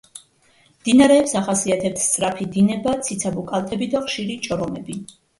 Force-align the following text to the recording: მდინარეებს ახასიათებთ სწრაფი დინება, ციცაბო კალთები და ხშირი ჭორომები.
მდინარეებს 0.75 1.33
ახასიათებთ 1.41 1.99
სწრაფი 2.03 2.47
დინება, 2.55 2.93
ციცაბო 3.07 3.43
კალთები 3.51 3.89
და 3.91 4.01
ხშირი 4.07 4.39
ჭორომები. 4.49 4.97